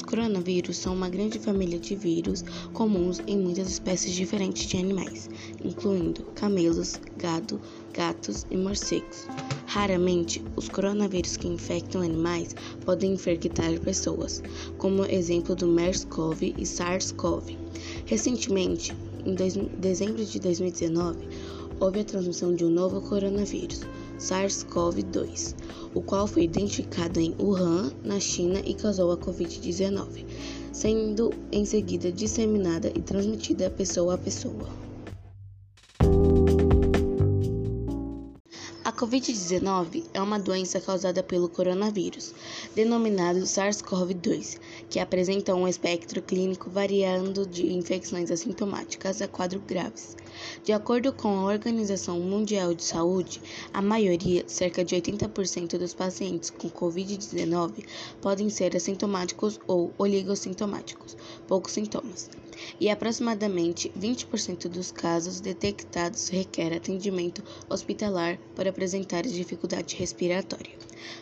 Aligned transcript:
coronavírus 0.00 0.78
são 0.78 0.94
uma 0.94 1.08
grande 1.10 1.38
família 1.38 1.78
de 1.78 1.94
vírus 1.94 2.44
comuns 2.72 3.20
em 3.26 3.36
muitas 3.36 3.68
espécies 3.68 4.14
diferentes 4.14 4.66
de 4.66 4.78
animais, 4.78 5.28
incluindo 5.62 6.22
camelos, 6.34 6.98
gado, 7.18 7.60
gatos 7.92 8.46
e 8.50 8.56
morcegos. 8.56 9.26
Raramente, 9.66 10.42
os 10.56 10.68
coronavírus 10.68 11.36
que 11.36 11.48
infectam 11.48 12.00
animais 12.00 12.54
podem 12.84 13.12
infectar 13.12 13.78
pessoas, 13.80 14.42
como 14.78 15.04
exemplo 15.04 15.54
do 15.54 15.66
MERS-CoV 15.66 16.54
e 16.56 16.64
SARS-CoV. 16.64 17.58
Recentemente, 18.06 18.94
em 19.26 19.34
dezembro 19.78 20.24
de 20.24 20.38
2019, 20.40 21.18
houve 21.80 22.00
a 22.00 22.04
transmissão 22.04 22.54
de 22.54 22.64
um 22.64 22.70
novo 22.70 23.00
coronavírus, 23.00 23.82
SARS-CoV-2, 24.18 25.54
o 25.94 26.00
qual 26.00 26.26
foi 26.26 26.44
identificado 26.44 27.20
em 27.20 27.34
Wuhan, 27.38 27.92
na 28.04 28.18
China 28.18 28.60
e 28.64 28.74
causou 28.74 29.12
a 29.12 29.16
Covid-19, 29.16 30.24
sendo 30.72 31.30
em 31.50 31.64
seguida 31.64 32.10
disseminada 32.10 32.90
e 32.94 33.00
transmitida 33.02 33.70
pessoa 33.70 34.14
a 34.14 34.18
pessoa. 34.18 34.91
Covid-19 39.02 40.04
é 40.14 40.22
uma 40.22 40.38
doença 40.38 40.80
causada 40.80 41.24
pelo 41.24 41.48
coronavírus, 41.48 42.32
denominado 42.72 43.40
SARS-CoV-2, 43.40 44.60
que 44.88 45.00
apresenta 45.00 45.56
um 45.56 45.66
espectro 45.66 46.22
clínico 46.22 46.70
variando 46.70 47.44
de 47.44 47.66
infecções 47.72 48.30
assintomáticas 48.30 49.20
a 49.20 49.26
quadros 49.26 49.64
graves. 49.64 50.16
De 50.62 50.72
acordo 50.72 51.12
com 51.12 51.36
a 51.36 51.52
Organização 51.52 52.20
Mundial 52.20 52.74
de 52.74 52.84
Saúde, 52.84 53.42
a 53.74 53.82
maioria, 53.82 54.44
cerca 54.46 54.84
de 54.84 54.94
80% 54.94 55.78
dos 55.78 55.92
pacientes 55.92 56.50
com 56.50 56.70
Covid-19 56.70 57.84
podem 58.20 58.48
ser 58.48 58.76
assintomáticos 58.76 59.58
ou 59.66 59.92
oligossintomáticos, 59.98 61.16
poucos 61.48 61.72
sintomas 61.72 62.30
e 62.80 62.88
aproximadamente 62.90 63.90
20% 63.98 64.68
dos 64.68 64.92
casos 64.92 65.40
detectados 65.40 66.28
requer 66.28 66.72
atendimento 66.72 67.42
hospitalar 67.68 68.38
por 68.54 68.68
apresentar 68.68 68.91
dificuldade 69.00 69.96
respiratória, 69.96 70.76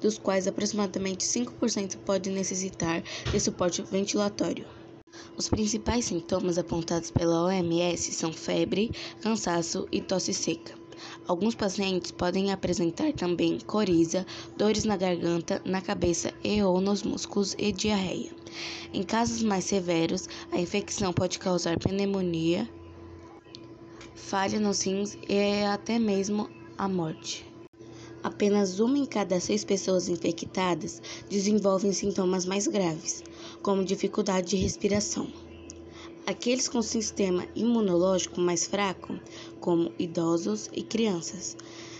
dos 0.00 0.18
quais 0.18 0.46
aproximadamente 0.46 1.24
5% 1.24 1.96
podem 1.98 2.32
necessitar 2.32 3.02
de 3.30 3.40
suporte 3.40 3.82
ventilatório. 3.82 4.66
Os 5.36 5.48
principais 5.48 6.06
sintomas 6.06 6.58
apontados 6.58 7.10
pela 7.10 7.44
OMS 7.44 8.12
são 8.12 8.32
febre, 8.32 8.90
cansaço 9.20 9.86
e 9.90 10.00
tosse 10.00 10.34
seca. 10.34 10.74
Alguns 11.26 11.54
pacientes 11.54 12.10
podem 12.10 12.52
apresentar 12.52 13.12
também 13.12 13.58
coriza, 13.60 14.26
dores 14.56 14.84
na 14.84 14.96
garganta, 14.96 15.60
na 15.64 15.80
cabeça 15.80 16.32
e 16.42 16.62
ou 16.62 16.80
nos 16.80 17.02
músculos 17.02 17.54
e 17.58 17.72
diarreia. 17.72 18.30
Em 18.92 19.02
casos 19.02 19.42
mais 19.42 19.64
severos, 19.64 20.28
a 20.52 20.60
infecção 20.60 21.12
pode 21.12 21.38
causar 21.38 21.78
pneumonia, 21.78 22.68
falha 24.14 24.60
nos 24.60 24.82
rins 24.82 25.18
e 25.28 25.64
até 25.64 25.98
mesmo 25.98 26.48
a 26.78 26.88
morte. 26.88 27.53
Apenas 28.24 28.80
uma 28.80 28.96
em 28.96 29.04
cada 29.04 29.38
seis 29.38 29.64
pessoas 29.64 30.08
infectadas 30.08 31.02
desenvolvem 31.28 31.92
sintomas 31.92 32.46
mais 32.46 32.66
graves, 32.66 33.22
como 33.62 33.84
dificuldade 33.84 34.48
de 34.48 34.56
respiração. 34.56 35.30
Aqueles 36.26 36.66
com 36.66 36.80
sistema 36.80 37.46
imunológico 37.54 38.40
mais 38.40 38.66
fraco, 38.66 39.20
como 39.60 39.92
idosos 39.98 40.70
e 40.72 40.82
crianças, 40.82 41.54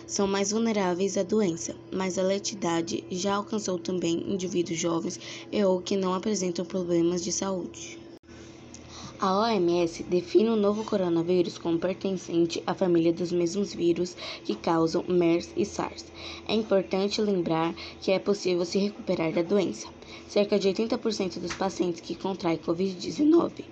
são 0.06 0.27
mais 0.27 0.50
vulneráveis 0.50 1.19
à 1.19 1.22
doença, 1.22 1.77
mas 1.92 2.16
a 2.16 2.22
letalidade 2.22 3.05
já 3.11 3.34
alcançou 3.34 3.78
também 3.78 4.25
indivíduos 4.27 4.78
jovens 4.78 5.20
e 5.53 5.62
ou 5.62 5.83
que 5.83 5.94
não 5.94 6.14
apresentam 6.14 6.64
problemas 6.64 7.22
de 7.22 7.33
saúde. 7.33 8.03
A 9.20 9.33
OMS 9.39 10.03
define 10.03 10.50
o 10.50 10.56
novo 10.56 10.84
coronavírus 10.84 11.56
como 11.56 11.78
pertencente 11.78 12.62
à 12.66 12.75
família 12.75 13.12
dos 13.12 13.31
mesmos 13.31 13.72
vírus 13.72 14.16
que 14.44 14.56
causam 14.56 15.05
MERS 15.06 15.53
e 15.56 15.65
SARS. 15.65 16.05
É 16.49 16.55
importante 16.55 17.21
lembrar 17.21 17.75
que 18.00 18.11
é 18.11 18.19
possível 18.19 18.65
se 18.65 18.78
recuperar 18.78 19.33
da 19.33 19.43
doença. 19.43 19.87
Cerca 20.28 20.59
de 20.59 20.69
80% 20.69 21.38
dos 21.38 21.55
pacientes 21.55 22.00
que 22.00 22.16
contraem 22.16 22.59
Covid-19 22.59 23.65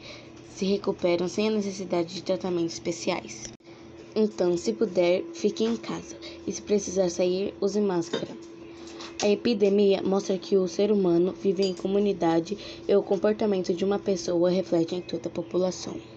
se 0.49 0.65
recuperam 0.65 1.27
sem 1.27 1.49
a 1.49 1.51
necessidade 1.51 2.15
de 2.15 2.23
tratamentos 2.23 2.75
especiais. 2.75 3.53
Então, 4.15 4.57
se 4.57 4.73
puder, 4.73 5.25
fique 5.35 5.65
em 5.65 5.77
casa 5.77 6.17
e 6.47 6.53
se 6.53 6.63
precisar 6.63 7.11
sair, 7.11 7.53
use 7.61 7.81
máscara. 7.81 8.52
A 9.23 9.29
epidemia 9.29 10.03
mostra 10.03 10.37
que 10.37 10.57
o 10.57 10.67
ser 10.67 10.91
humano 10.91 11.33
vive 11.33 11.63
em 11.63 11.73
comunidade 11.73 12.59
e 12.89 12.97
o 12.97 13.05
comportamento 13.05 13.73
de 13.73 13.85
uma 13.85 13.97
pessoa 13.97 14.51
reflete 14.51 14.97
em 14.97 15.01
toda 15.01 15.29
a 15.29 15.33
população. 15.33 16.12